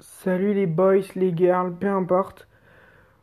[0.00, 2.46] Salut les boys, les girls, peu importe.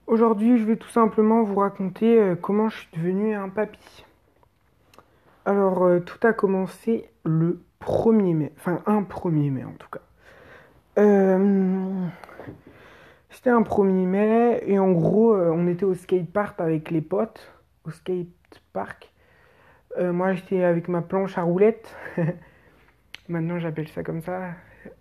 [0.07, 4.05] Aujourd'hui, je vais tout simplement vous raconter euh, comment je suis devenu un papy.
[5.45, 10.01] Alors, euh, tout a commencé le 1er mai, enfin un 1er mai en tout cas.
[10.97, 12.07] Euh,
[13.29, 17.53] C'était un 1er mai et en gros, on était au skatepark avec les potes,
[17.85, 19.13] au skatepark.
[19.97, 21.95] Moi, j'étais avec ma planche à roulettes.
[23.29, 24.49] Maintenant, j'appelle ça comme ça.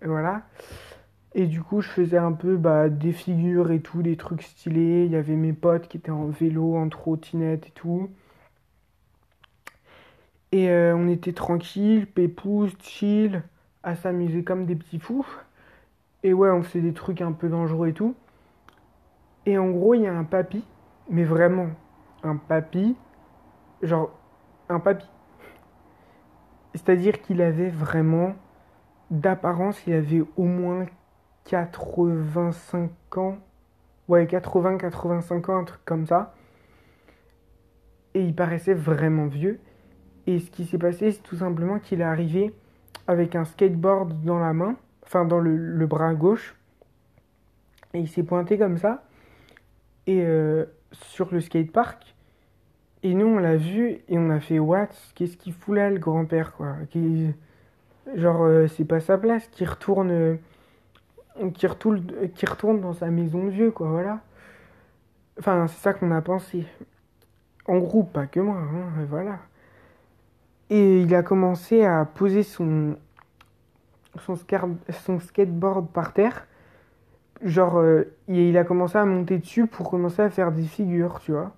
[0.01, 0.43] Voilà.
[1.37, 5.03] Et du coup, je faisais un peu bah, des figures et tout, des trucs stylés.
[5.03, 8.09] Il y avait mes potes qui étaient en vélo, en trottinette et tout.
[10.53, 13.43] Et euh, on était tranquille, pépouze, chill,
[13.83, 15.27] à s'amuser comme des petits fous.
[16.23, 18.15] Et ouais, on faisait des trucs un peu dangereux et tout.
[19.45, 20.63] Et en gros, il y a un papy,
[21.09, 21.67] mais vraiment,
[22.23, 22.95] un papy,
[23.81, 24.09] genre
[24.69, 25.05] un papy.
[26.75, 28.35] C'est-à-dire qu'il avait vraiment,
[29.11, 30.85] d'apparence, il avait au moins
[31.45, 33.37] 85 ans.
[34.07, 36.33] Ouais, 80-85 ans, un truc comme ça.
[38.13, 39.59] Et il paraissait vraiment vieux.
[40.27, 42.53] Et ce qui s'est passé, c'est tout simplement qu'il est arrivé
[43.07, 46.55] avec un skateboard dans la main, enfin dans le, bras gauche.
[47.93, 49.03] Et il s'est pointé comme ça.
[50.07, 52.15] Et euh, sur le skatepark.
[53.03, 54.89] Et nous, on l'a vu et on a fait What?
[55.13, 56.75] Qu'est-ce qu'il fout là, le grand-père, quoi?
[58.15, 60.35] Genre, euh, c'est pas sa place, qui retourne, euh,
[61.53, 64.19] qui retourne, dans sa maison de vieux, quoi, voilà.
[65.39, 66.65] Enfin, c'est ça qu'on a pensé.
[67.67, 69.39] En groupe, pas que moi, hein, voilà.
[70.69, 72.95] Et il a commencé à poser son,
[74.19, 76.47] son skateboard par terre.
[77.43, 81.19] Genre, euh, et il a commencé à monter dessus pour commencer à faire des figures,
[81.19, 81.53] tu vois.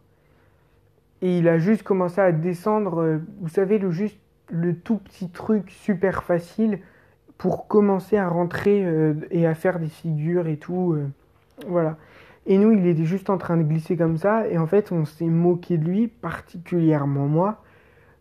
[1.22, 4.20] Et il a juste commencé à descendre, euh, vous savez, le, juste,
[4.50, 6.80] le tout petit truc super facile
[7.38, 10.94] pour commencer à rentrer euh, et à faire des figures et tout.
[10.94, 11.08] euh,
[11.68, 11.98] voilà.
[12.46, 14.48] Et nous, il était juste en train de glisser comme ça.
[14.48, 17.64] Et en fait, on s'est moqué de lui, particulièrement moi.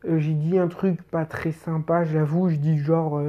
[0.06, 2.48] Euh, j'ai dit un truc pas très sympa, j'avoue.
[2.48, 3.20] Je dis genre...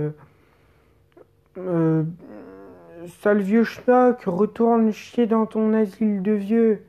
[3.22, 6.84] Sale vieux schnock, retourne chier dans ton asile de vieux.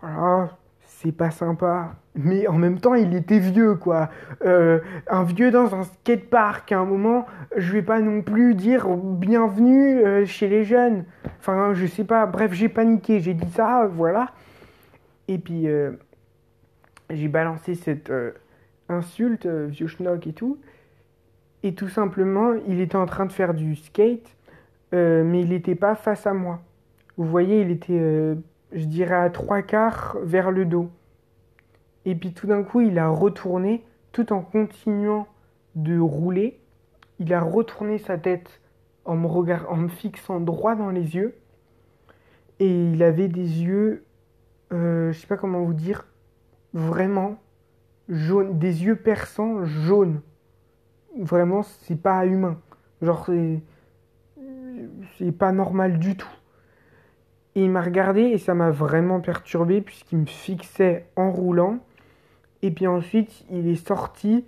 [0.00, 0.56] Voilà,
[1.04, 1.96] c'est pas sympa.
[2.14, 4.08] Mais en même temps, il était vieux, quoi.
[4.44, 7.26] Euh, un vieux dans un skatepark, à un moment,
[7.56, 11.04] je vais pas non plus dire bienvenue euh, chez les jeunes.
[11.40, 12.26] Enfin, je sais pas.
[12.26, 14.30] Bref, j'ai paniqué, j'ai dit ça, voilà.
[15.28, 15.92] Et puis, euh,
[17.10, 18.12] j'ai balancé cette
[18.88, 20.58] insulte, vieux schnock et tout.
[21.62, 24.36] Et tout simplement, il était en train de faire du skate,
[24.92, 26.60] mais il n'était pas face à moi.
[27.16, 28.36] Vous voyez, il était,
[28.74, 30.90] je dirais, à trois quarts vers le dos.
[32.04, 35.26] Et puis tout d'un coup, il a retourné, tout en continuant
[35.74, 36.60] de rouler,
[37.18, 38.60] il a retourné sa tête
[39.04, 39.28] en me,
[39.68, 41.34] en me fixant droit dans les yeux.
[42.60, 44.04] Et il avait des yeux,
[44.72, 46.06] euh, je sais pas comment vous dire,
[46.72, 47.38] vraiment
[48.08, 50.20] jaunes, des yeux perçants jaunes.
[51.18, 52.60] Vraiment, c'est pas humain.
[53.00, 53.28] Genre,
[55.18, 56.28] c'est pas normal du tout.
[57.56, 61.78] Et il m'a regardé et ça m'a vraiment perturbé puisqu'il me fixait en roulant.
[62.62, 64.44] Et puis ensuite, il est sorti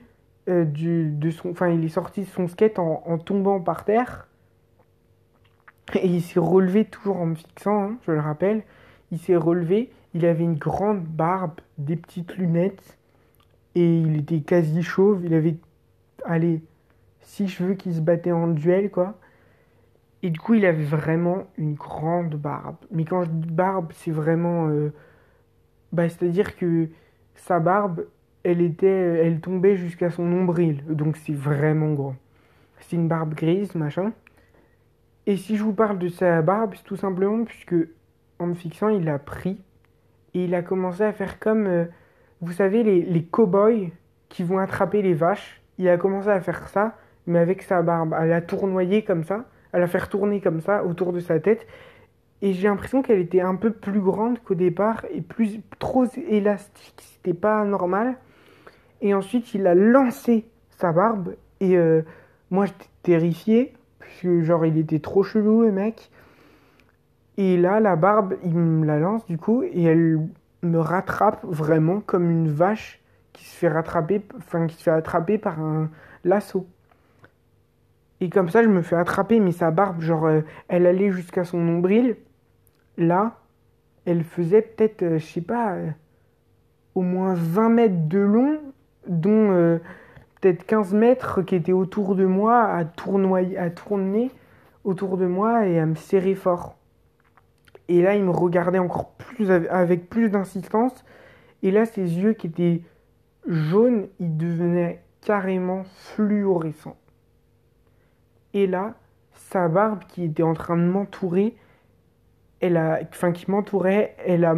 [0.48, 4.28] euh, du, de son, enfin, il est sorti de son skate en, tombant par terre.
[5.94, 8.62] Et il s'est relevé toujours en me fixant, hein, je le rappelle.
[9.12, 9.90] Il s'est relevé.
[10.14, 12.96] Il avait une grande barbe, des petites lunettes.
[13.74, 15.24] Et il était quasi chauve.
[15.24, 15.56] Il avait,
[16.24, 16.62] allez,
[17.20, 19.18] six cheveux qui se battaient en duel, quoi.
[20.26, 22.74] Et du coup, il avait vraiment une grande barbe.
[22.90, 24.66] Mais quand je dis barbe, c'est vraiment.
[24.66, 24.92] euh,
[25.92, 26.88] bah, c'est-à-dire que
[27.36, 28.06] sa barbe,
[28.42, 30.82] elle était, elle tombait jusqu'à son nombril.
[30.88, 32.16] Donc c'est vraiment grand.
[32.80, 34.12] C'est une barbe grise, machin.
[35.26, 37.76] Et si je vous parle de sa barbe, c'est tout simplement puisque
[38.40, 39.62] en me fixant, il l'a pris
[40.34, 41.84] et il a commencé à faire comme, euh,
[42.40, 43.90] vous savez, les, les cow-boys
[44.28, 45.62] qui vont attraper les vaches.
[45.78, 46.96] Il a commencé à faire ça,
[47.28, 49.44] mais avec sa barbe, à la tournoyer comme ça,
[49.78, 51.66] la faire tourner comme ça autour de sa tête.
[52.42, 57.02] Et j'ai l'impression qu'elle était un peu plus grande qu'au départ et plus trop élastique.
[57.02, 58.16] C'était pas normal.
[59.00, 60.46] Et ensuite, il a lancé
[60.78, 61.34] sa barbe.
[61.60, 62.02] Et euh,
[62.50, 63.72] moi, j'étais terrifié.
[63.98, 66.10] Parce que, genre, il était trop chelou, le mec.
[67.38, 69.62] Et là, la barbe, il me la lance du coup.
[69.62, 70.20] Et elle
[70.62, 73.00] me rattrape vraiment comme une vache
[73.32, 75.90] qui se fait rattraper, enfin, qui se fait attraper par un
[76.24, 76.66] lasso.
[78.20, 79.40] Et comme ça, je me fais attraper.
[79.40, 82.16] Mais sa barbe, genre, euh, elle allait jusqu'à son nombril.
[82.96, 83.38] Là,
[84.04, 85.90] elle faisait peut-être, euh, je sais pas, euh,
[86.94, 88.58] au moins 20 mètres de long,
[89.06, 89.78] dont
[90.40, 94.30] peut-être 15 mètres qui étaient autour de moi à tournoyer, à tourner
[94.82, 96.76] autour de moi et à me serrer fort.
[97.88, 101.04] Et là, il me regardait encore plus avec plus d'insistance.
[101.62, 102.82] Et là, ses yeux qui étaient
[103.46, 105.84] jaunes, ils devenaient carrément
[106.14, 106.96] fluorescents.
[108.56, 108.94] Et là,
[109.34, 111.54] sa barbe qui était en train de m'entourer,
[112.60, 114.54] elle a, enfin qui m'entourait, elle a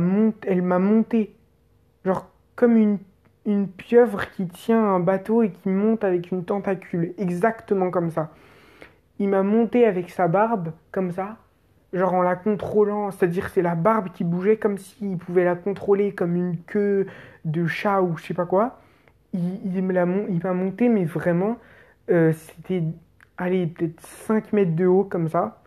[0.47, 1.35] elle m'a monté,
[2.05, 2.99] genre comme une,
[3.45, 8.31] une pieuvre qui tient un bateau et qui monte avec une tentacule, exactement comme ça.
[9.19, 11.37] Il m'a monté avec sa barbe comme ça,
[11.93, 16.13] genre en la contrôlant, c'est-à-dire c'est la barbe qui bougeait comme s'il pouvait la contrôler
[16.13, 17.09] comme une queue
[17.45, 18.79] de chat ou je sais pas quoi.
[19.33, 21.57] Il, il m'a monté, mais vraiment,
[22.11, 22.85] euh, c'était,
[23.39, 25.63] allez, peut-être 5 mètres de haut comme ça.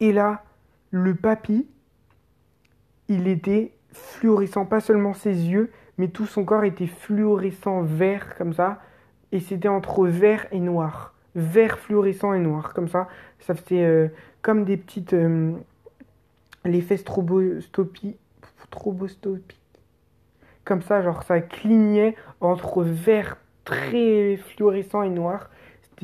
[0.00, 0.44] Et là,
[0.90, 1.66] le papy,
[3.08, 8.52] il était fluorescent, pas seulement ses yeux, mais tout son corps était fluorescent vert comme
[8.52, 8.80] ça,
[9.32, 11.14] et c'était entre vert et noir.
[11.34, 13.08] Vert fluorescent et noir, comme ça.
[13.40, 14.08] Ça faisait euh,
[14.42, 15.14] comme des petites.
[15.14, 15.52] Euh,
[16.64, 18.16] l'effet stroboscopie.
[18.66, 19.58] Stroboscopie.
[20.64, 25.50] Comme ça, genre ça clignait entre vert très fluorescent et noir.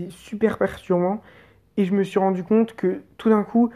[0.09, 1.21] Super perturbant.
[1.77, 3.71] Et je me suis rendu compte que tout d'un coup,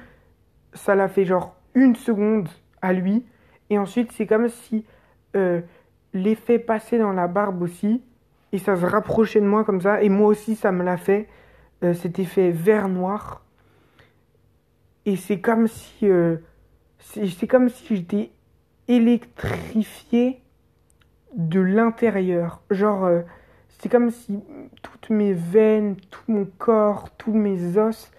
[0.72, 2.48] ça l'a fait genre une seconde
[2.82, 3.24] à lui.
[3.70, 4.84] Et ensuite, c'est comme si
[5.36, 5.60] euh,
[6.12, 8.02] l'effet passait dans la barbe aussi.
[8.52, 10.02] Et ça se rapprochait de moi comme ça.
[10.02, 11.28] Et moi aussi, ça me l'a fait.
[11.82, 13.42] Euh, cet effet vert-noir.
[15.06, 16.08] Et c'est comme si.
[16.08, 16.36] Euh,
[16.98, 18.30] c'est comme si j'étais
[18.88, 20.40] électrifié
[21.34, 22.62] de l'intérieur.
[22.70, 23.08] Genre,
[23.84, 24.40] c'est comme si
[24.80, 28.10] toutes mes veines, tout mon corps, tous mes os,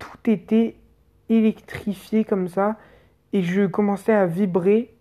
[0.00, 0.74] tout était
[1.28, 2.76] électrifié comme ça.
[3.32, 4.92] Et je commençais à vibrer.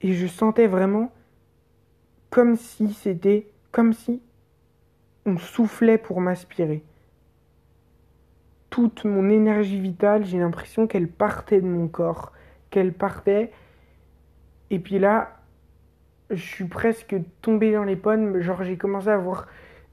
[0.00, 1.12] Et je sentais vraiment
[2.30, 3.46] comme si c'était.
[3.70, 4.22] Comme si
[5.26, 6.82] on soufflait pour m'aspirer.
[8.70, 12.32] Toute mon énergie vitale, j'ai l'impression qu'elle partait de mon corps.
[12.70, 13.52] Qu'elle partait.
[14.70, 15.35] Et puis là,
[16.30, 18.40] je suis presque tombé dans les pommes.
[18.40, 19.46] Genre, j'ai commencé à voir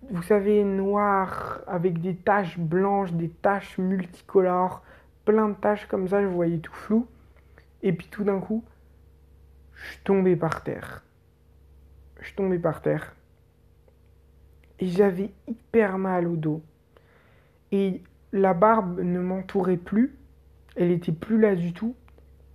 [0.09, 4.83] vous savez, noir, avec des taches blanches, des taches multicolores,
[5.25, 7.07] plein de taches comme ça, je voyais tout flou.
[7.81, 8.63] Et puis tout d'un coup,
[9.73, 11.03] je suis tombé par terre.
[12.19, 13.15] Je suis tombé par terre.
[14.79, 16.61] Et j'avais hyper mal au dos.
[17.71, 18.01] Et
[18.31, 20.15] la barbe ne m'entourait plus.
[20.75, 21.95] Elle était plus là du tout.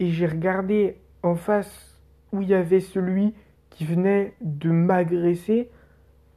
[0.00, 2.00] Et j'ai regardé en face
[2.32, 3.34] où il y avait celui
[3.78, 5.70] qui venait de m'agresser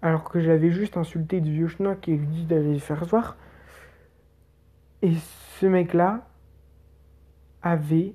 [0.03, 3.35] alors que j'avais juste insulté du vieux schnock et lui dit d'aller faire voir.
[5.01, 5.13] Et
[5.59, 6.27] ce mec-là
[7.63, 8.13] avait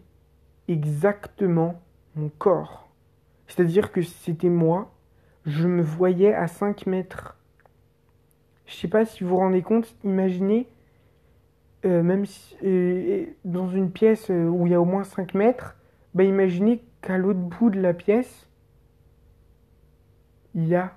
[0.68, 1.82] exactement
[2.14, 2.88] mon corps.
[3.48, 4.94] C'est-à-dire que c'était moi,
[5.44, 7.36] je me voyais à 5 mètres.
[8.66, 10.68] Je sais pas si vous vous rendez compte, imaginez,
[11.84, 12.26] euh, même
[12.62, 15.74] euh, dans une pièce euh, où il y a au moins 5 mètres,
[16.14, 18.46] bah imaginez qu'à l'autre bout de la pièce,
[20.56, 20.92] y a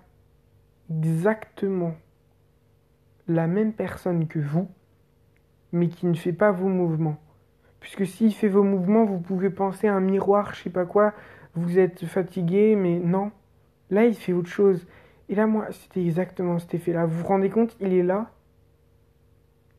[0.89, 1.95] exactement
[3.27, 4.69] la même personne que vous,
[5.71, 7.17] mais qui ne fait pas vos mouvements.
[7.79, 11.13] Puisque s'il fait vos mouvements, vous pouvez penser à un miroir, je sais pas quoi,
[11.53, 13.31] vous êtes fatigué, mais non.
[13.89, 14.87] Là, il fait autre chose.
[15.29, 17.05] Et là, moi, c'était exactement cet effet-là.
[17.05, 18.31] Vous vous rendez compte, il est là,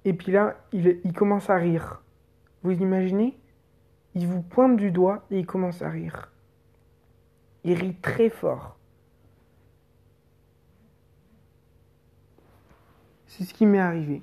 [0.04, 2.02] et puis là, il, il commence à rire.
[2.62, 3.36] Vous imaginez?
[4.14, 6.32] Il vous pointe du doigt et il commence à rire.
[7.64, 8.76] Il rit très fort.
[13.30, 14.22] C'est ce qui m'est arrivé.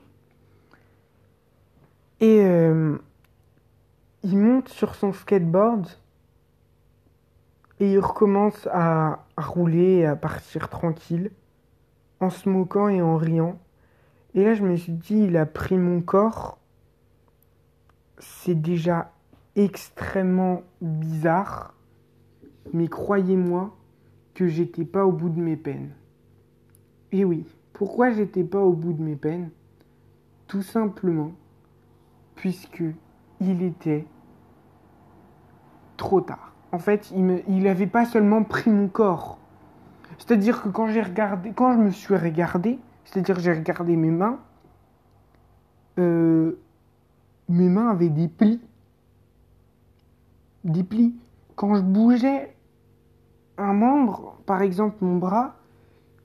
[2.20, 2.98] Et euh,
[4.24, 5.88] il monte sur son skateboard
[7.80, 11.32] et il recommence à, rouler et à partir tranquille,
[12.20, 13.58] en se moquant et en riant.
[14.34, 16.60] Et là, je me suis dit, il a pris mon corps.
[18.20, 19.14] C'est déjà
[19.56, 21.74] extrêmement bizarre,
[22.74, 23.74] mais croyez-moi
[24.34, 25.94] que j'étais pas au bout de mes peines.
[27.14, 27.46] Et oui.
[27.77, 29.51] Pourquoi j'étais pas au bout de mes peines?
[30.48, 31.31] Tout simplement
[32.34, 32.84] puisque
[33.39, 34.07] il était
[35.96, 36.53] trop tard.
[36.72, 39.38] En fait, il me, il avait pas seulement pris mon corps.
[40.17, 44.39] C'est-à-dire que quand j'ai regardé, quand je me suis regardé, c'est-à-dire j'ai regardé mes mains,
[46.00, 46.60] euh,
[47.48, 48.60] mes mains avaient des plis,
[50.63, 51.15] des plis.
[51.55, 52.55] Quand je bougeais
[53.60, 55.55] un membre, par exemple mon bras,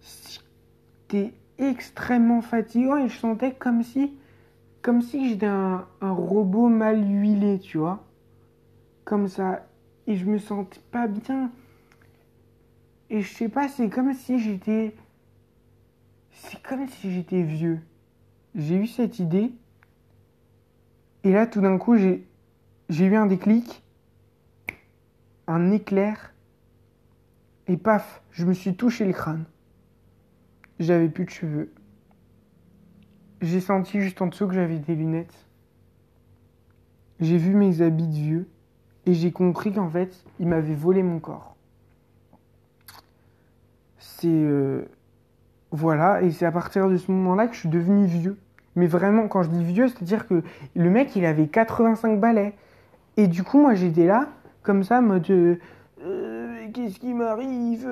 [0.00, 1.34] c'était
[1.68, 4.12] extrêmement fatigant et je sentais comme si
[4.82, 8.04] comme si j'étais un, robot mal huilé, tu vois.
[9.04, 9.64] Comme ça.
[10.08, 11.52] Et je me sentais pas bien.
[13.08, 14.94] Et je sais pas, c'est comme si j'étais.
[16.32, 17.80] C'est comme si j'étais vieux.
[18.56, 19.52] j'ai eu cette idée.
[21.22, 22.26] Et là, tout d'un coup, j'ai
[23.06, 23.84] eu un déclic,
[25.46, 26.34] un éclair.
[27.68, 29.44] Et paf, je me suis touché le crâne.
[30.78, 31.72] J'avais plus de cheveux.
[33.40, 35.46] J'ai senti juste en dessous que j'avais des lunettes.
[37.20, 38.48] J'ai vu mes habits de vieux.
[39.04, 41.56] Et j'ai compris qu'en fait, il m'avait volé mon corps.
[43.98, 44.28] C'est.
[44.28, 44.84] Euh,
[45.72, 48.38] voilà, et c'est à partir de ce moment-là que je suis devenu vieux.
[48.76, 50.42] Mais vraiment, quand je dis vieux, c'est-à-dire que
[50.74, 52.54] le mec, il avait 85 balais.
[53.16, 54.28] Et du coup, moi, j'étais là,
[54.62, 55.28] comme ça, mode.
[55.30, 55.56] Euh,
[56.04, 57.88] euh, qu'est-ce qui m'arrive?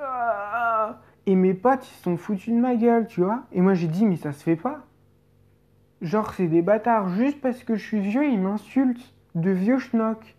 [0.00, 1.00] Ah.
[1.30, 3.44] Et mes potes, ils se sont foutus de ma gueule, tu vois.
[3.52, 4.84] Et moi, j'ai dit, mais ça se fait pas.
[6.02, 7.08] Genre, c'est des bâtards.
[7.10, 9.14] Juste parce que je suis vieux, ils m'insultent.
[9.36, 10.34] De vieux schnock.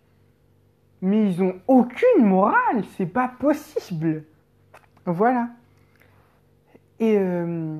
[1.00, 2.84] Mais ils ont aucune morale.
[2.98, 4.24] C'est pas possible.
[5.06, 5.48] Voilà.
[7.00, 7.78] Et euh,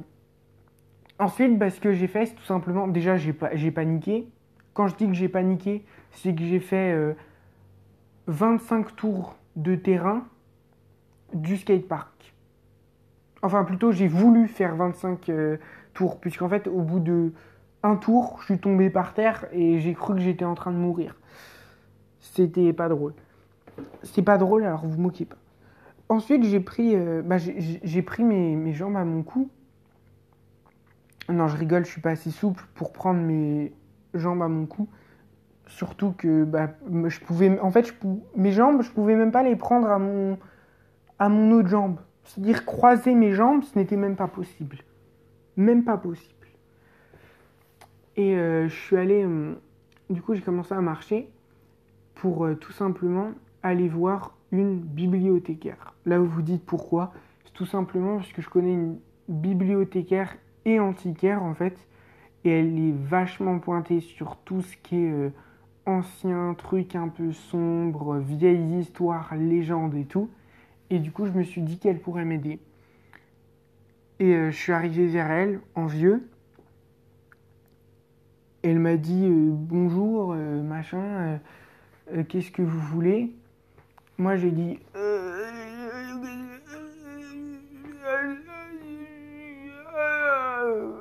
[1.19, 2.89] ensuite, bah, ce que j'ai fait, c'est tout simplement.
[2.89, 4.27] Déjà, j'ai, paniqué.
[4.73, 7.15] Quand je dis que j'ai paniqué, c'est que j'ai fait
[8.27, 10.25] 25 euh, tours de terrain
[11.35, 12.32] du skatepark.
[13.43, 15.57] Enfin, plutôt, j'ai voulu faire 25 euh,
[15.95, 17.33] tours, puisqu'en fait, au bout de
[17.83, 20.77] un tour, je suis tombé par terre et j'ai cru que j'étais en train de
[20.77, 21.17] mourir.
[22.21, 23.15] C'était pas drôle.
[24.05, 25.37] C'est pas drôle, alors vous moquez pas.
[26.09, 29.51] Ensuite, j'ai pris, euh, bah, j'ai pris mes, jambes à mon cou.
[31.29, 33.73] Non, je rigole, je suis pas assez souple pour prendre mes
[34.15, 34.89] jambes à mon cou.
[35.67, 36.71] Surtout que bah,
[37.07, 37.93] je pouvais, en fait, je,
[38.37, 40.39] mes jambes, je pouvais même pas les prendre à mon,
[41.19, 41.99] à mon autre jambe.
[42.25, 44.79] C'est-à-dire croiser mes jambes, ce n'était même pas possible.
[45.57, 46.35] Même pas possible.
[48.17, 49.55] Et euh, je suis allé, euh,
[50.11, 51.29] du coup, j'ai commencé à marcher
[52.15, 53.31] pour euh, tout simplement
[53.63, 55.95] aller voir une bibliothécaire.
[56.05, 57.13] Là, vous vous dites pourquoi?
[57.45, 58.99] C'est tout simplement parce que je connais une
[59.29, 61.79] bibliothécaire et antiquaire en fait,
[62.45, 65.33] et elle est vachement pointée sur tout ce qui est
[65.87, 70.29] ancien, truc un peu sombre, vieilles histoires, légendes et tout.
[70.93, 72.61] Et du coup, je me suis dit qu'elle pourrait m'aider.
[74.21, 76.29] Et je suis arrivé vers elle en vieux.
[78.63, 81.41] Elle m'a dit euh, bonjour, euh, machin,
[82.13, 83.35] euh, qu'est-ce que vous voulez?
[84.19, 84.79] Moi j'ai dit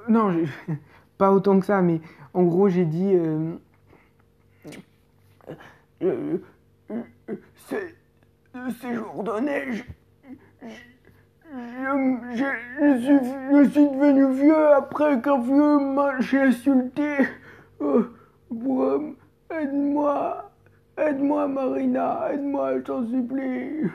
[0.08, 0.44] non,
[1.18, 2.00] pas autant que ça, mais
[2.34, 3.14] en gros j'ai dit
[7.68, 8.01] c'est
[8.54, 9.86] de neige.
[11.54, 12.46] Je,
[12.80, 17.28] je, suis, devenu vieux après qu'un vieux m'a insulté.
[17.80, 18.06] Oh,
[19.50, 20.52] aide-moi,
[20.98, 23.90] aide-moi Marina, aide-moi, je t'en supplie.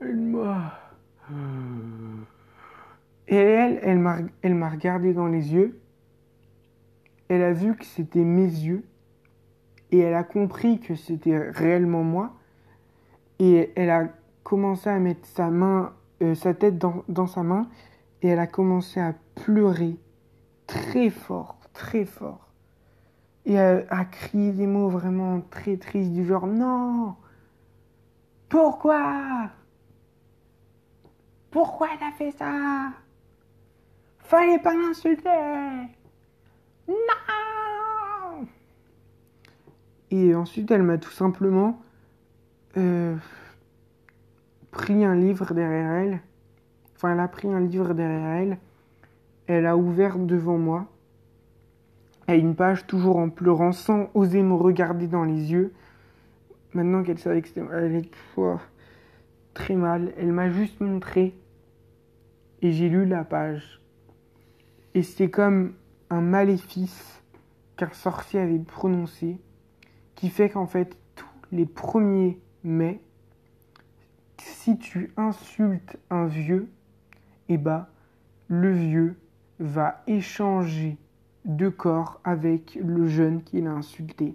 [0.00, 0.56] Aide-moi.
[3.28, 5.78] Et elle, elle m'a, elle m'a regardé dans les yeux.
[7.28, 8.84] Elle a vu que c'était mes yeux.
[9.90, 12.34] Et elle a compris que c'était réellement moi.
[13.44, 14.04] Et elle a
[14.44, 17.68] commencé à mettre sa main, euh, sa tête dans, sa main.
[18.22, 19.96] Et elle a commencé à pleurer
[20.68, 22.52] très fort, très fort.
[23.44, 27.16] Et à, crier des mots vraiment très tristes du genre non!
[28.48, 29.50] Pourquoi!
[31.50, 32.92] Pourquoi a fait ça!
[34.20, 35.88] Fallait pas l'insulter!
[36.86, 38.46] Non!
[40.12, 41.82] Et ensuite elle m'a tout simplement
[42.76, 43.16] euh,
[44.70, 46.20] pris un livre derrière elle.
[46.96, 48.58] Enfin elle a pris un livre derrière elle.
[49.46, 50.86] Elle a ouvert devant moi.
[52.26, 55.72] À une page, toujours en pleurant, sans oser me regarder dans les yeux.
[56.72, 58.10] Maintenant qu'elle savait que c'était elle est
[59.52, 61.34] très mal, elle m'a juste montré.
[62.62, 63.80] Et j'ai lu la page.
[64.94, 65.74] Et c'est comme
[66.10, 67.22] un maléfice
[67.76, 69.38] qu'un sorcier avait prononcé,
[70.14, 73.00] qui fait qu'en fait, tous les premiers mai,
[74.38, 76.68] si tu insultes un vieux,
[77.48, 77.88] eh bah,
[78.48, 79.16] le vieux
[79.58, 80.98] va échanger
[81.44, 84.34] de corps avec le jeune qui l'a insulté.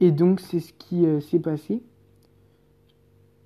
[0.00, 1.82] Et donc c'est ce qui euh, s'est passé.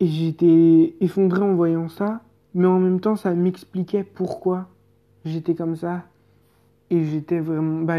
[0.01, 2.23] Et j'étais effondré en voyant ça,
[2.55, 4.69] mais en même temps ça m'expliquait pourquoi
[5.25, 6.05] j'étais comme ça.
[6.91, 7.83] Et j'étais vraiment...
[7.83, 7.99] Bah,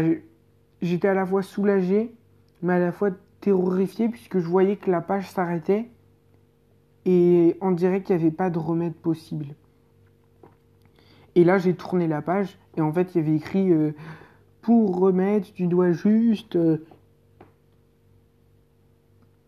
[0.80, 2.14] j'étais à la fois soulagé,
[2.62, 3.10] mais à la fois
[3.40, 5.88] terrorifié, puisque je voyais que la page s'arrêtait.
[7.04, 9.54] Et on dirait qu'il n'y avait pas de remède possible.
[11.34, 13.70] Et là j'ai tourné la page, et en fait il y avait écrit...
[13.72, 13.92] Euh,
[14.68, 16.84] pour remettre, tu dois juste euh,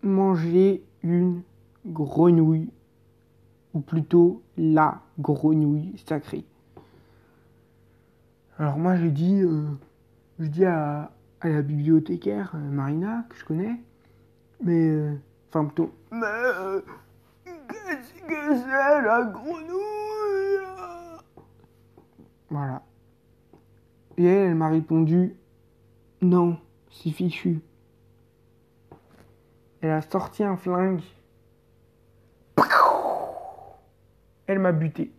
[0.03, 1.43] manger une
[1.85, 2.71] grenouille,
[3.75, 6.47] ou plutôt la grenouille sacrée.
[8.59, 9.67] Alors moi je dis, euh,
[10.39, 13.81] je dis à, à la bibliothécaire euh, Marina que je connais,
[14.63, 15.15] mais euh,
[15.49, 15.93] enfin plutôt.
[16.11, 16.27] Mais
[17.45, 20.67] qu'est-ce que c'est la grenouille
[22.51, 22.83] Voilà.
[24.17, 25.35] Et elle, elle m'a répondu
[26.23, 26.59] non,
[26.91, 27.61] c'est fichu.
[29.81, 31.01] Elle a sorti un flingue.
[34.47, 35.13] Elle m'a buté.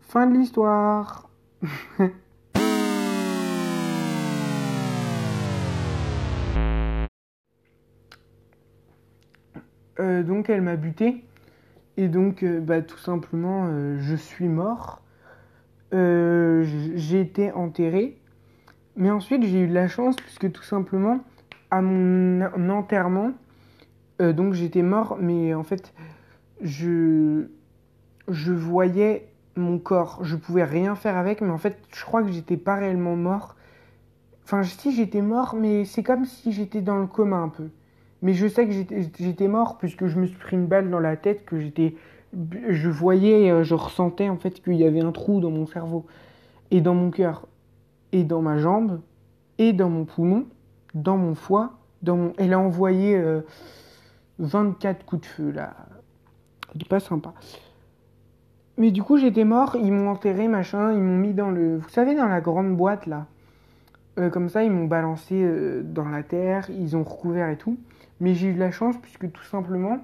[0.00, 1.28] Fin de l'histoire.
[10.06, 11.24] Euh, donc elle m'a buté.
[11.96, 15.02] Et donc, euh, bah, tout simplement, euh, je suis mort.
[15.92, 18.18] j'ai été enterré.
[18.96, 21.20] Mais ensuite, j'ai eu de la chance puisque tout simplement,
[21.70, 23.32] à mon enterrement,
[24.20, 25.92] donc j'étais mort, mais en fait,
[26.62, 27.48] je,
[28.28, 30.20] je voyais mon corps.
[30.22, 33.56] Je pouvais rien faire avec, mais en fait, je crois que j'étais pas réellement mort.
[34.44, 37.68] Enfin, si j'étais mort, mais c'est comme si j'étais dans le coma un peu.
[38.26, 38.72] Mais je sais que
[39.20, 41.94] j'étais mort puisque je me suis pris une balle dans la tête, que j'étais,
[42.68, 46.06] je voyais, euh, je ressentais en fait qu'il y avait un trou dans mon cerveau
[46.72, 47.46] et dans mon cœur
[48.10, 49.00] et dans ma jambe
[49.58, 50.46] et dans mon poumon,
[50.92, 52.32] dans mon foie, dans mon.
[52.36, 53.16] Elle a envoyé
[54.40, 55.76] 24 euh, coups de feu là.
[56.72, 57.32] C'est pas sympa.
[58.76, 61.76] Mais du coup, j'étais mort, ils m'ont enterré, machin, ils m'ont mis dans le.
[61.76, 63.26] Vous savez, dans la grande boîte là.
[64.18, 65.48] Euh, comme ça, ils m'ont balancé
[65.84, 67.78] dans la terre, ils ont recouvert et tout.
[68.20, 69.98] Mais j'ai eu de la chance puisque tout simplement,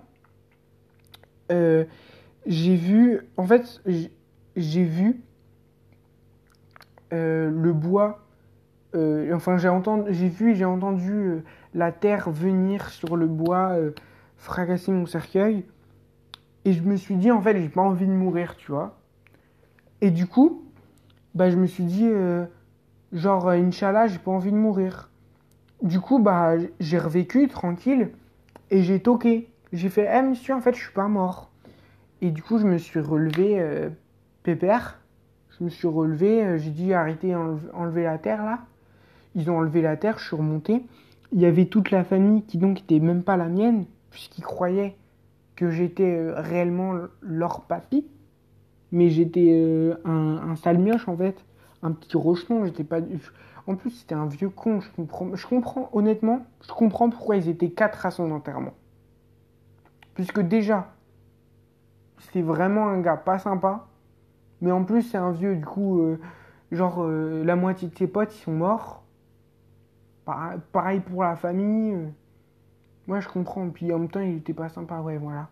[1.50, 1.85] euh,
[2.47, 3.21] j'ai vu.
[3.37, 3.83] En fait,
[4.57, 5.21] j'ai vu
[7.11, 8.26] le bois.
[8.95, 11.42] enfin, j'ai entendu, j'ai vu j'ai entendu
[11.75, 13.76] la terre venir sur le bois,
[14.37, 15.64] fracasser mon cercueil.
[16.64, 18.99] Et je me suis dit, en fait, j'ai pas envie de mourir, tu vois.
[20.00, 20.64] Et du coup,
[21.35, 22.45] bah, je me suis dit, euh,
[23.12, 25.11] genre, Inch'Allah, j'ai pas envie de mourir.
[25.83, 28.11] Du coup, bah, j'ai revécu tranquille
[28.71, 29.51] et j'ai toqué.
[29.73, 31.51] J'ai fait, eh monsieur, en fait, je suis pas mort.
[32.21, 33.88] Et du coup, je me suis relevé, euh,
[34.45, 35.01] pépère.
[35.59, 38.61] Je me suis relevé, euh, j'ai dit, arrêtez, enlever la terre là.
[39.35, 40.85] Ils ont enlevé la terre, je suis remonté.
[41.33, 44.97] Il y avait toute la famille qui donc était même pas la mienne, puisqu'ils croyaient
[45.57, 48.07] que j'étais euh, réellement leur papy,
[48.92, 51.45] mais j'étais un, un sale mioche en fait,
[51.83, 53.01] un petit rocheton, j'étais pas
[53.66, 58.07] En plus, c'était un vieux con, je comprends, honnêtement, je comprends pourquoi ils étaient quatre
[58.07, 58.75] à son enterrement.
[60.14, 60.92] Puisque déjà,
[62.33, 63.87] c'est vraiment un gars pas sympa,
[64.61, 66.18] mais en plus, c'est un vieux, du coup, euh,
[66.70, 69.03] genre, la moitié de ses potes, ils sont morts.
[70.25, 71.96] Pareil pour la famille.
[73.07, 73.68] Moi, je comprends.
[73.70, 75.48] Puis en même temps, il était pas sympa, ouais, voilà.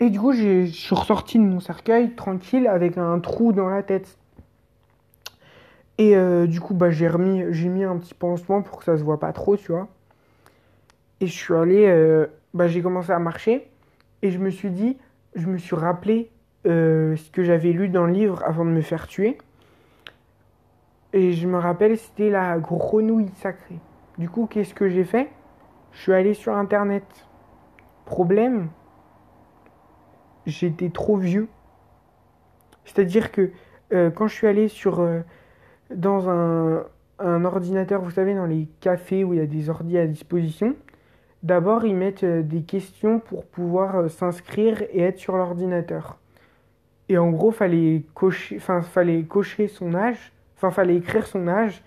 [0.00, 3.82] Et du coup, je suis ressorti de mon cercueil tranquille avec un trou dans la
[3.82, 4.18] tête.
[5.98, 8.96] Et euh, du coup, bah, j'ai remis, j'ai mis un petit pansement pour que ça
[8.96, 9.88] se voit pas trop, tu vois.
[11.20, 13.70] Et je suis allé, euh, bah, j'ai commencé à marcher.
[14.22, 14.96] Et je me suis dit,
[15.34, 16.30] je me suis rappelé
[16.66, 19.38] euh, ce que j'avais lu dans le livre avant de me faire tuer.
[21.12, 23.78] Et je me rappelle, c'était la grenouille sacrée.
[24.18, 25.30] Du coup, qu'est-ce que j'ai fait?
[25.92, 27.04] Je suis allé sur Internet.
[28.04, 28.68] Problème,
[30.44, 31.48] j'étais trop vieux.
[32.84, 33.52] C'est-à-dire que
[33.90, 35.06] quand je suis allé sur,
[35.90, 36.84] dans un,
[37.44, 40.74] ordinateur, vous savez, dans les cafés où il y a des ordi à disposition,
[41.42, 46.18] d'abord ils mettent euh, des questions pour pouvoir s'inscrire et être sur l'ordinateur.
[47.08, 51.82] Et en gros, fallait cocher, enfin, fallait cocher son âge, enfin, fallait écrire son âge.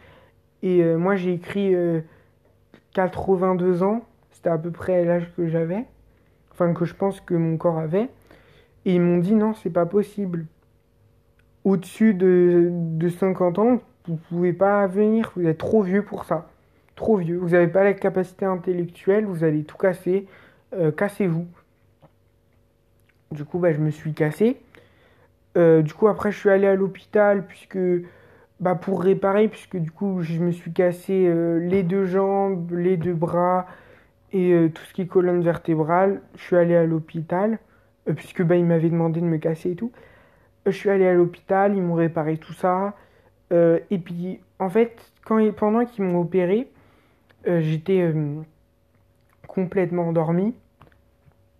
[0.61, 1.75] Et moi, j'ai écrit
[2.93, 5.85] 82 ans, c'était à peu près l'âge que j'avais,
[6.51, 8.09] enfin que je pense que mon corps avait,
[8.85, 10.45] et ils m'ont dit non, c'est pas possible.
[11.67, 16.47] Au-dessus de, de 50 ans, vous pouvez pas venir, vous êtes trop vieux pour ça.
[16.95, 20.27] Trop vieux, vous n'avez pas la capacité intellectuelle, vous allez tout casser,
[20.73, 21.45] euh, cassez-vous.
[23.31, 24.61] Du coup, bah, je me suis cassé.
[25.57, 27.77] Euh, du coup, après, je suis allé à l'hôpital puisque
[28.61, 32.95] bah, pour réparer, puisque du coup, je me suis cassé euh, les deux jambes, les
[32.95, 33.67] deux bras
[34.31, 36.21] et tout ce qui est colonne vertébrale.
[36.37, 37.59] Je suis allé à l'hôpital,
[38.15, 39.91] puisque bah, ils m'avaient demandé de me casser et tout.
[40.67, 42.93] Je suis allé à l'hôpital, ils m'ont réparé tout ça.
[43.51, 46.69] et puis, en fait, quand, pendant qu'ils m'ont opéré,
[47.45, 48.13] j'étais
[49.47, 50.53] complètement endormi.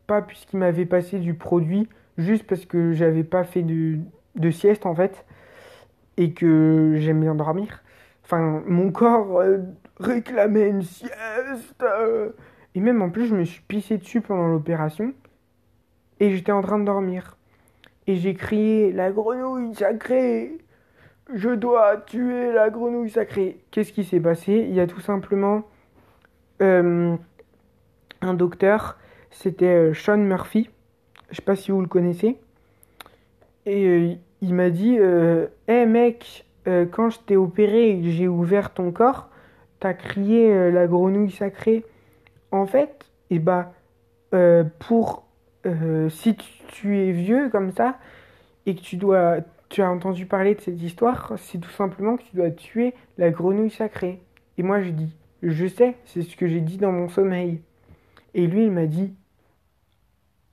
[0.05, 3.99] Pas puisqu'ils m'avaient passé du produit, juste parce que j'avais pas fait de,
[4.35, 5.25] de sieste en fait
[6.17, 7.83] et que j'aime bien dormir.
[8.23, 9.59] Enfin, mon corps euh,
[9.99, 11.83] réclamait une sieste.
[12.75, 15.13] et même en plus, je me suis pissé dessus pendant l'opération.
[16.19, 17.36] Et j'étais en train de dormir.
[18.07, 20.57] Et j'ai crié La grenouille sacrée
[21.33, 23.57] je dois tuer la grenouille sacrée.
[23.71, 24.65] Qu'est-ce qui s'est passé?
[24.69, 25.63] Il y a tout simplement
[26.61, 27.15] euh,
[28.21, 28.97] un docteur,
[29.29, 30.69] c'était euh, Sean Murphy,
[31.29, 32.37] je sais pas si vous le connaissez,
[33.65, 38.27] et euh, il m'a dit Hé hey mec, quand je t'ai opéré et que j'ai
[38.27, 39.29] ouvert ton corps,
[39.79, 41.85] t'as crié la grenouille sacrée.
[42.51, 43.71] En fait, et eh bah,
[44.79, 45.26] pour
[46.09, 46.35] si
[46.67, 47.97] tu es vieux comme ça
[48.65, 52.23] et que tu dois tu as entendu parler de cette histoire, c'est tout simplement que
[52.23, 54.21] tu dois tuer la grenouille sacrée.
[54.57, 57.61] Et moi je dis, je sais, c'est ce que j'ai dit dans mon sommeil.
[58.33, 59.13] Et lui il m'a dit,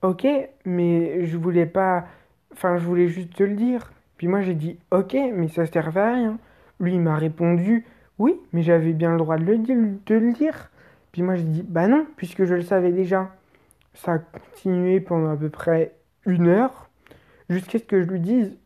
[0.02, 0.26] ok,
[0.64, 2.06] mais je voulais pas,
[2.52, 3.92] enfin je voulais juste te le dire.
[4.16, 6.38] Puis moi j'ai dit, ok, mais ça servait à rien.
[6.80, 7.86] Lui il m'a répondu,
[8.18, 10.70] oui, mais j'avais bien le droit de le, de le dire.
[11.12, 13.30] Puis moi j'ai dit, bah non, puisque je le savais déjà.
[13.94, 15.94] Ça a continué pendant à peu près
[16.26, 16.90] une heure,
[17.48, 18.56] jusqu'à ce que je lui dise,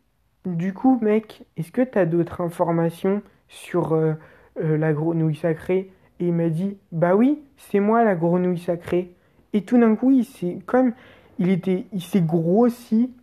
[0.45, 4.13] du coup, mec, est-ce que tu as d'autres informations sur euh,
[4.61, 5.91] euh, la grenouille sacrée?
[6.19, 9.13] Et il m'a dit, bah oui, c'est moi la grenouille sacrée.
[9.53, 10.93] Et tout d'un coup, il s'est comme
[11.39, 13.13] il était, il s'est grossi,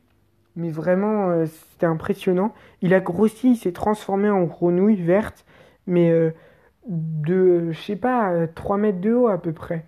[0.56, 2.54] mais vraiment, euh, c'était impressionnant.
[2.82, 5.44] Il a grossi, il s'est transformé en grenouille verte,
[5.86, 6.10] mais
[6.86, 9.86] de, je sais pas, 3 mètres de haut à peu près.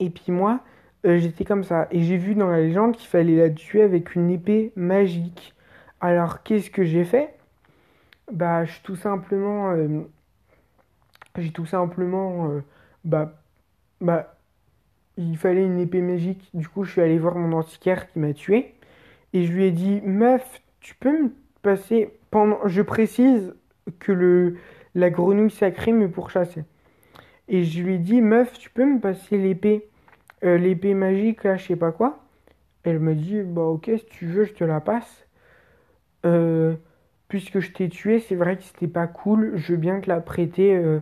[0.00, 0.60] Et puis moi,
[1.06, 1.88] euh, j'étais comme ça.
[1.90, 5.54] Et j'ai vu dans la légende qu'il fallait la tuer avec une épée magique.
[6.00, 7.34] Alors qu'est-ce que j'ai fait?
[8.32, 9.70] Bah, je tout simplement.
[9.72, 10.02] Euh,
[11.38, 12.50] j'ai tout simplement.
[12.50, 12.60] Euh,
[13.04, 13.32] bah.
[14.00, 14.32] Bah.
[15.18, 16.50] Il fallait une épée magique.
[16.52, 18.74] Du coup, je suis allé voir mon antiquaire qui m'a tué.
[19.32, 21.30] Et je lui ai dit Meuf, tu peux me
[21.62, 22.10] passer.
[22.30, 22.58] Pendant...
[22.66, 23.54] Je précise
[23.98, 24.58] que le,
[24.94, 26.64] la grenouille sacrée me pourchassait.
[27.48, 29.88] Et je lui ai dit Meuf, tu peux me passer l'épée
[30.44, 32.20] euh, l'épée magique, là, je sais pas quoi.
[32.84, 35.26] Elle me dit, bah ok, si tu veux, je te la passe.
[36.24, 36.74] Euh,
[37.28, 39.52] puisque je t'ai tué, c'est vrai que c'était pas cool.
[39.56, 41.00] Je veux bien te la prêter euh,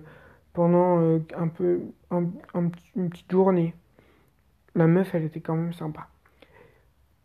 [0.53, 1.81] pendant un peu,
[2.11, 3.75] une petite journée.
[4.75, 6.09] La meuf, elle était quand même sympa.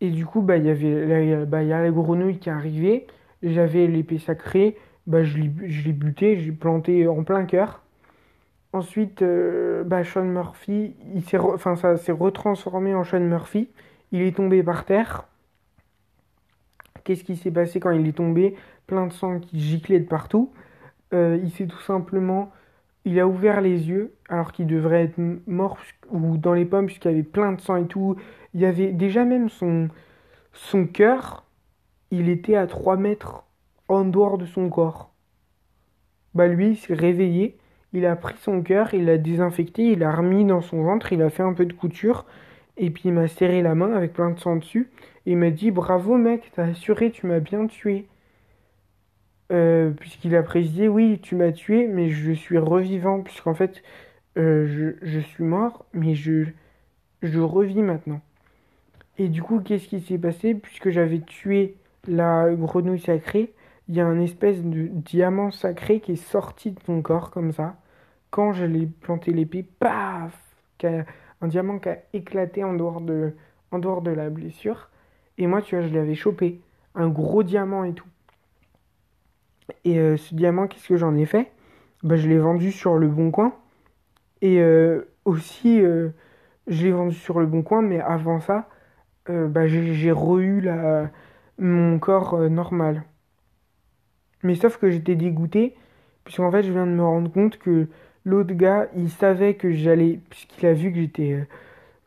[0.00, 3.06] Et du coup, bah, il y avait, bah, y a la grenouille qui arrivée.
[3.42, 4.76] J'avais l'épée sacrée.
[5.06, 7.82] Bah, je l'ai buté, j'ai planté en plein cœur.
[8.72, 13.68] Ensuite, euh, bah, Sean Murphy, il s'est enfin, ça s'est retransformé en Sean Murphy.
[14.12, 15.26] Il est tombé par terre.
[17.04, 18.54] Qu'est-ce qui s'est passé quand il est tombé?
[18.86, 20.52] Plein de sang qui giclait de partout.
[21.12, 22.52] Euh, il s'est tout simplement.
[23.04, 25.78] Il a ouvert les yeux alors qu'il devrait être mort
[26.10, 28.16] ou dans les pommes puisqu'il y avait plein de sang et tout.
[28.54, 29.88] Il y avait déjà même son,
[30.52, 31.44] son cœur.
[32.10, 33.44] Il était à 3 mètres
[33.88, 35.12] en dehors de son corps.
[36.34, 37.59] Bah lui, il s'est réveillé
[37.92, 41.22] il a pris son cœur, il l'a désinfecté, il l'a remis dans son ventre, il
[41.22, 42.26] a fait un peu de couture,
[42.76, 44.90] et puis il m'a serré la main avec plein de sang dessus,
[45.26, 48.06] et il m'a dit Bravo mec, t'as assuré, tu m'as bien tué.
[49.52, 53.82] Euh, puisqu'il a précisé Oui, tu m'as tué, mais je suis revivant, puisqu'en fait,
[54.38, 56.44] euh, je, suis mort, mais je,
[57.22, 58.20] je revis maintenant.
[59.18, 60.54] Et du coup, qu'est-ce qui s'est passé?
[60.54, 61.76] Puisque j'avais tué
[62.06, 63.52] la grenouille sacrée,
[63.88, 67.52] il y a un espèce de diamant sacré qui est sorti de ton corps comme
[67.52, 67.76] ça.
[68.30, 70.32] Quand je l'ai planté l'épée, paf
[70.84, 73.34] Un diamant qui a éclaté en dehors, de,
[73.70, 74.90] en dehors de la blessure.
[75.38, 76.60] Et moi, tu vois, je l'avais chopé.
[76.94, 78.06] Un gros diamant et tout.
[79.84, 81.50] Et euh, ce diamant, qu'est-ce que j'en ai fait?
[82.02, 83.54] Bah, Je l'ai vendu sur le bon coin.
[84.42, 86.10] Et euh, aussi, euh,
[86.66, 88.68] je l'ai vendu sur le bon coin, mais avant ça,
[89.28, 90.68] bah, j'ai re-eu
[91.58, 93.04] mon corps normal.
[94.42, 95.76] Mais sauf que j'étais dégoûté,
[96.24, 97.88] puisqu'en fait, je viens de me rendre compte que
[98.24, 101.44] l'autre gars, il savait que j'allais, puisqu'il a vu que j'étais euh,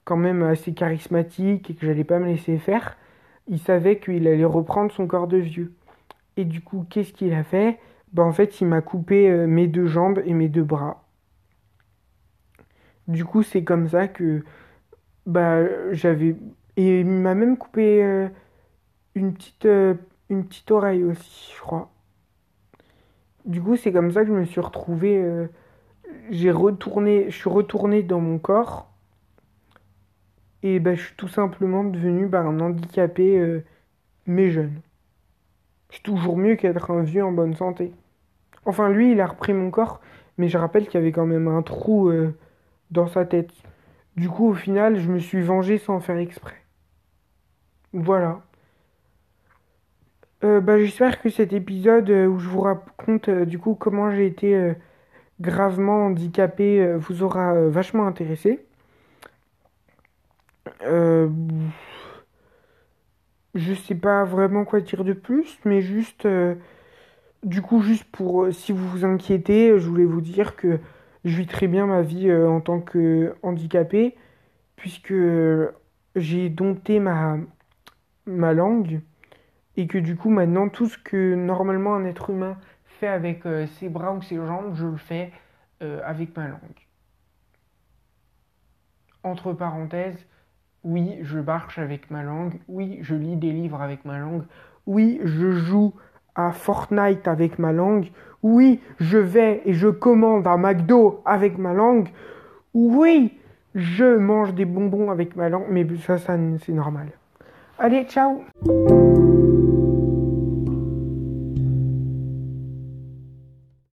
[0.05, 2.97] quand même assez charismatique et que j'allais pas me laisser faire,
[3.47, 5.73] il savait qu'il allait reprendre son corps de vieux.
[6.37, 7.79] Et du coup, qu'est-ce qu'il a fait?
[8.13, 11.03] Bah en fait, il m'a coupé euh, mes deux jambes et mes deux bras.
[13.07, 14.43] Du coup, c'est comme ça que
[15.25, 16.35] bah j'avais
[16.75, 18.27] et il m'a même coupé euh,
[19.15, 19.67] une petite
[20.29, 21.91] une petite oreille aussi, je crois.
[23.45, 25.21] Du coup, c'est comme ça que je me suis retrouvé.
[26.29, 28.89] J'ai retourné, je suis retourné dans mon corps.
[30.61, 33.63] Et ben, je suis tout simplement devenu bah, un handicapé, euh,
[34.25, 34.79] mais jeune.
[35.89, 37.91] C'est toujours mieux qu'être un vieux en bonne santé.
[38.65, 39.99] Enfin, lui, il a repris mon corps,
[40.37, 42.33] mais je rappelle qu'il y avait quand même un trou euh,
[42.91, 43.51] dans sa tête.
[44.15, 46.55] Du coup, au final, je me suis vengé sans faire exprès.
[47.93, 48.41] Voilà.
[50.41, 54.75] Bah, j'espère que cet épisode où je vous raconte du coup comment j'ai été
[55.41, 58.65] gravement handicapé vous aura vachement intéressé.
[63.55, 66.55] je sais pas vraiment quoi dire de plus, mais juste, euh,
[67.43, 70.79] du coup, juste pour, euh, si vous vous inquiétez, je voulais vous dire que
[71.25, 74.15] je vis très bien ma vie euh, en tant que handicapé,
[74.75, 75.13] puisque
[76.15, 77.37] j'ai dompté ma,
[78.25, 79.01] ma langue,
[79.77, 82.57] et que du coup, maintenant, tout ce que normalement un être humain
[83.07, 83.43] avec
[83.77, 85.31] ses bras ou ses jambes, je le fais
[85.81, 86.59] avec ma langue.
[89.23, 90.25] Entre parenthèses,
[90.83, 92.59] oui, je marche avec ma langue.
[92.67, 94.43] Oui, je lis des livres avec ma langue.
[94.85, 95.93] Oui, je joue
[96.35, 98.07] à Fortnite avec ma langue.
[98.41, 102.09] Oui, je vais et je commande à McDo avec ma langue.
[102.73, 103.39] Oui,
[103.75, 105.67] je mange des bonbons avec ma langue.
[105.69, 107.07] Mais ça c'est normal.
[107.79, 108.43] Allez, ciao